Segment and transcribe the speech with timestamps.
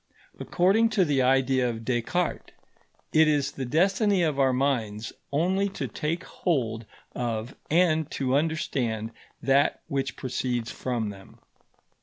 [0.39, 2.53] According to the idea of Descartes,
[3.13, 9.11] it is the destiny of our minds only to take hold of and to understand
[9.43, 11.37] that which proceeds from them.